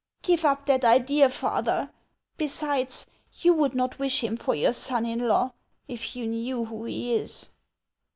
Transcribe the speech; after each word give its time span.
"Give 0.23 0.43
up 0.45 0.65
that 0.65 0.83
idea, 0.83 1.29
father; 1.29 1.91
besides, 2.35 3.05
you 3.41 3.53
would 3.53 3.75
not 3.75 3.99
wish 3.99 4.23
him 4.23 4.35
for 4.35 4.55
your 4.55 4.73
son 4.73 5.05
in 5.05 5.27
law 5.27 5.51
if 5.87 6.15
you 6.15 6.25
knew 6.25 6.65
who 6.65 6.85
he 6.85 7.13
is." 7.13 7.51